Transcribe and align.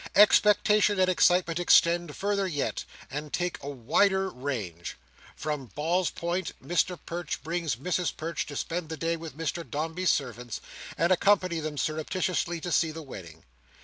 Expectation 0.15 0.99
and 0.99 1.09
excitement 1.09 1.59
extend 1.59 2.15
further 2.15 2.47
yet, 2.47 2.85
and 3.11 3.31
take 3.31 3.61
a 3.61 3.69
wider 3.69 4.31
range. 4.31 4.95
From 5.35 5.67
Balls 5.75 6.09
Pond, 6.09 6.53
Mr 6.59 6.97
Perch 7.05 7.43
brings 7.43 7.75
Mrs 7.75 8.17
Perch 8.17 8.47
to 8.47 8.55
spend 8.55 8.89
the 8.89 8.97
day 8.97 9.15
with 9.15 9.37
Mr 9.37 9.61
Dombey's 9.61 10.09
servants, 10.09 10.59
and 10.97 11.11
accompany 11.11 11.59
them, 11.59 11.77
surreptitiously, 11.77 12.59
to 12.61 12.71
see 12.71 12.89
the 12.89 13.03
wedding. 13.03 13.43